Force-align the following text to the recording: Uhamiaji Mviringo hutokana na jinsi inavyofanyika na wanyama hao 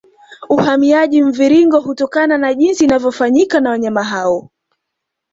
Uhamiaji 0.49 1.21
Mviringo 1.23 1.79
hutokana 1.79 2.37
na 2.37 2.53
jinsi 2.53 2.83
inavyofanyika 2.83 3.59
na 3.59 3.69
wanyama 3.69 4.03
hao 4.03 4.49